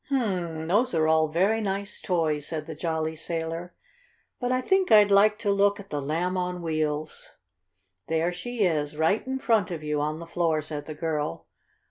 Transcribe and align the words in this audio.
"Hum! 0.09 0.67
those 0.67 0.95
are 0.95 1.07
all 1.07 1.27
very 1.27 1.61
nice 1.61 1.99
toys," 2.01 2.47
said 2.47 2.65
the 2.65 2.73
jolly 2.73 3.15
sailor. 3.15 3.75
"But 4.39 4.51
I 4.51 4.59
think 4.59 4.91
I'd 4.91 5.11
like 5.11 5.37
to 5.37 5.51
look 5.51 5.79
at 5.79 5.91
the 5.91 6.01
Lamb 6.01 6.35
on 6.37 6.63
Wheels." 6.63 7.29
"There 8.07 8.31
she 8.31 8.63
is, 8.65 8.97
right 8.97 9.23
in 9.27 9.37
front 9.37 9.69
of 9.69 9.83
you, 9.83 10.01
on 10.01 10.17
the 10.17 10.25
floor," 10.25 10.59
said 10.63 10.87
the 10.87 10.95
girl. 10.95 11.45